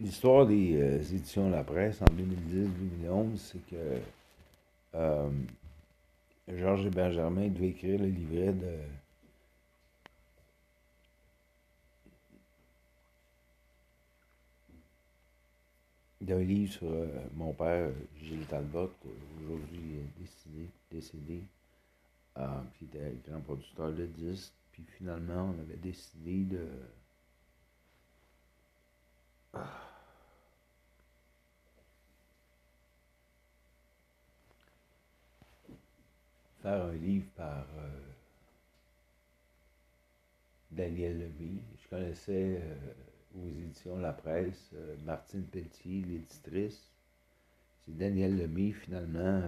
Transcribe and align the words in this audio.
l'histoire 0.00 0.46
des 0.46 0.76
euh, 0.76 0.98
éditions 0.98 1.50
La 1.50 1.64
Presse 1.64 2.00
en 2.02 2.06
2010-2011, 2.06 3.36
c'est 3.36 3.66
que 3.66 4.00
euh, 4.94 5.30
Georges 6.48 6.86
et 6.86 6.90
Benjamin 6.90 7.48
devaient 7.48 7.68
écrire 7.68 8.00
le 8.00 8.06
livret 8.06 8.52
de 8.52 8.78
d'un 16.20 16.40
livre 16.40 16.72
sur 16.72 16.90
euh, 16.90 17.06
mon 17.34 17.52
père, 17.52 17.90
Gilles 18.20 18.44
Talbot, 18.46 18.90
aujourd'hui 19.40 20.00
décédé, 20.18 20.68
décédé 20.90 21.42
qui 22.78 22.84
était 22.84 23.14
grand 23.26 23.40
producteur 23.40 23.92
de 23.92 24.06
disques. 24.06 24.52
Puis 24.72 24.84
finalement, 24.96 25.54
on 25.56 25.60
avait 25.60 25.78
décidé 25.82 26.44
de 26.44 26.68
faire 36.62 36.84
un 36.84 36.92
livre 36.92 37.26
par 37.36 37.66
euh, 37.78 38.00
Daniel 40.70 41.18
Lemay. 41.18 41.62
Je 41.82 41.88
connaissais 41.88 42.60
euh, 42.62 42.94
aux 43.36 43.48
éditions 43.48 43.98
La 43.98 44.12
Presse 44.12 44.70
euh, 44.74 44.96
Martine 45.04 45.44
Pelletier, 45.44 46.02
l'éditrice. 46.02 46.90
C'est 47.84 47.96
Daniel 47.96 48.36
Lemay, 48.36 48.72
finalement, 48.72 49.42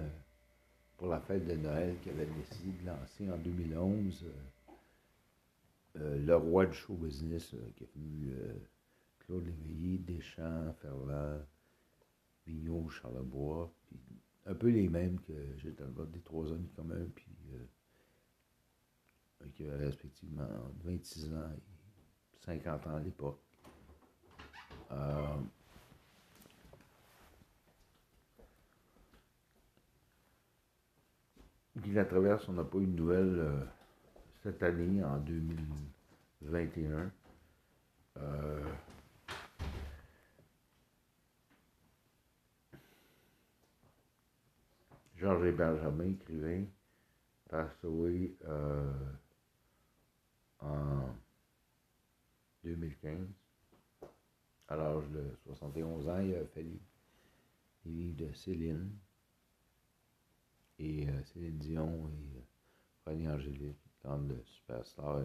pour 0.96 1.08
la 1.08 1.20
fête 1.20 1.46
de 1.46 1.54
Noël, 1.54 1.96
qui 2.02 2.10
avait 2.10 2.26
décidé 2.26 2.72
de 2.82 2.86
lancer 2.86 3.30
en 3.30 3.36
2011 3.36 4.26
Le 5.94 6.34
Roi 6.36 6.66
du 6.66 6.74
show 6.74 6.94
business, 6.94 7.54
qui 7.76 7.84
est 7.84 7.90
venu 7.96 8.32
Léveillé, 9.38 9.98
Deschamps, 9.98 10.74
Ferland, 10.80 11.44
Vigneault, 12.46 12.88
Charlebois, 12.88 13.72
puis 13.86 14.00
un 14.46 14.54
peu 14.54 14.68
les 14.68 14.88
mêmes 14.88 15.20
que 15.20 15.56
j'ai 15.56 15.72
dans 15.72 15.86
le 15.86 16.06
des 16.06 16.20
trois 16.20 16.50
amis 16.52 16.70
communs, 16.74 17.06
puis 17.14 17.36
euh, 17.52 19.46
qui 19.54 19.64
avaient 19.64 19.86
respectivement 19.86 20.48
26 20.82 21.32
ans 21.34 21.50
et 21.56 21.62
50 22.44 22.86
ans 22.86 22.96
à 22.96 23.00
l'époque. 23.00 23.40
Euh, 24.90 25.36
Guy 31.76 31.96
on 32.48 32.52
n'a 32.52 32.64
pas 32.64 32.78
eu 32.78 32.86
de 32.86 32.92
nouvelles 32.92 33.38
euh, 33.38 33.64
cette 34.42 34.62
année, 34.62 35.02
en 35.04 35.18
2021. 35.18 37.12
Euh, 38.16 38.59
Georges 45.20 45.48
et 45.48 45.52
Benjamin, 45.52 46.12
écrivain, 46.12 46.64
away 47.84 48.34
euh, 48.46 48.90
en 50.60 51.14
2015. 52.64 53.28
À 54.68 54.76
l'âge 54.76 55.04
de 55.10 55.22
71 55.44 56.08
ans, 56.08 56.20
il 56.20 56.34
a 56.36 56.46
fait 56.46 56.62
les, 56.62 56.80
livres 57.84 58.16
de 58.16 58.32
Céline 58.32 58.90
et 60.78 61.06
euh, 61.06 61.22
Céline 61.24 61.58
Dion 61.58 62.08
et 62.08 62.38
euh, 62.38 62.42
Fanny 63.04 63.28
Angélique, 63.28 63.76
grande 64.02 64.42
superstar 64.46 65.20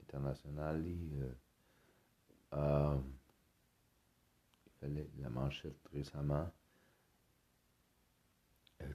internationale. 0.00 0.86
Il, 0.86 1.24
euh, 2.54 2.98
il 4.64 4.72
fait 4.78 5.08
la 5.20 5.28
manchette 5.28 5.80
récemment 5.92 6.48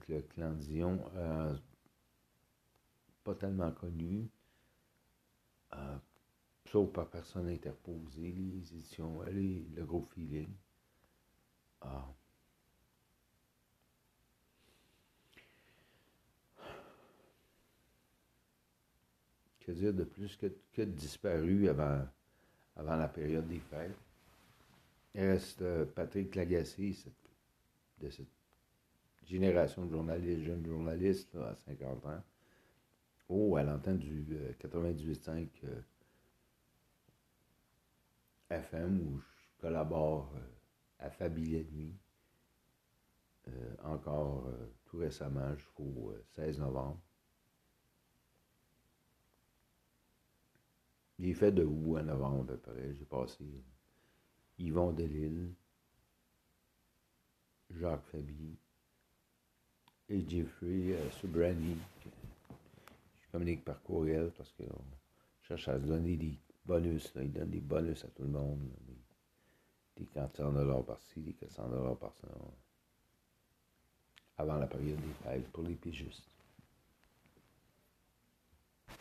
le 0.08 0.22
clan 0.22 0.52
Dion, 0.52 1.00
euh, 1.14 1.56
pas 3.24 3.34
tellement 3.34 3.72
connu, 3.72 4.28
euh, 5.74 5.98
sauf 6.66 6.92
par 6.92 7.08
personne 7.08 7.48
interposée, 7.48 8.32
les 8.32 8.58
éditions, 8.58 9.22
le 9.22 9.84
gros 9.84 10.06
feeling. 10.14 10.48
Ah. 11.80 12.08
Que 19.60 19.72
dire 19.72 19.92
de 19.92 20.04
plus 20.04 20.36
que, 20.36 20.46
que 20.72 20.82
disparu 20.82 21.68
avant, 21.68 22.06
avant 22.76 22.96
la 22.96 23.08
période 23.08 23.48
des 23.48 23.58
fêtes? 23.58 23.96
Il 25.14 25.22
reste 25.22 25.62
euh, 25.62 25.84
Patrick 25.86 26.34
Lagacé 26.36 26.94
de 27.98 28.10
cette 28.10 28.28
génération 29.26 29.84
de 29.84 29.90
journalistes, 29.90 30.44
jeunes 30.44 30.64
journalistes 30.66 31.34
à 31.36 31.54
50 31.54 32.06
ans. 32.06 32.22
Oh, 33.28 33.56
à 33.56 33.62
l'antenne 33.62 33.98
du 33.98 34.24
98.5 34.60 35.48
euh, 35.64 35.80
FM 38.50 39.00
où 39.00 39.18
je 39.20 39.60
collabore 39.60 40.32
euh, 40.36 41.06
à 41.06 41.10
Fabi 41.10 41.66
Nuit. 41.72 41.96
Euh, 43.48 43.74
encore 43.84 44.48
tout 44.86 44.98
récemment 44.98 45.54
jusqu'au 45.54 46.14
16 46.34 46.58
novembre. 46.58 47.00
J'ai 51.18 51.32
fait 51.32 51.52
de 51.52 51.64
août 51.64 51.96
à 51.96 52.02
novembre 52.02 52.42
à 52.42 52.56
peu 52.56 52.58
près? 52.58 52.94
J'ai 52.94 53.04
passé 53.04 53.64
Yvon 54.58 54.92
Delille, 54.92 55.54
Jacques 57.70 58.04
Fabi, 58.06 58.58
et 60.08 60.28
Jeffrey 60.28 60.92
euh, 60.92 61.10
Subrani. 61.10 61.76
Je 63.20 63.30
communique 63.32 63.64
par 63.64 63.82
courriel 63.82 64.30
parce 64.36 64.52
qu'on 64.52 64.84
cherche 65.42 65.68
à 65.68 65.78
donner 65.78 66.16
des 66.16 66.38
bonus. 66.64 67.12
Là. 67.14 67.22
Ils 67.22 67.32
donnent 67.32 67.50
des 67.50 67.60
bonus 67.60 68.04
à 68.04 68.08
tout 68.08 68.22
le 68.22 68.28
monde. 68.28 68.68
Des, 68.86 70.04
des 70.04 70.06
400 70.06 70.52
dollars 70.52 70.84
par-ci, 70.84 71.20
des 71.20 71.32
400 71.32 71.68
dollars 71.68 71.98
par-ça. 71.98 72.28
Avant 74.38 74.56
la 74.56 74.66
période 74.66 75.00
des 75.00 75.14
fêtes 75.24 75.50
pour 75.50 75.62
les 75.62 75.74
pigistes. 75.74 76.28